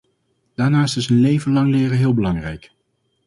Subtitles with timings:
[0.55, 2.71] Daarnaast is een leven lang leren heel belangrijk.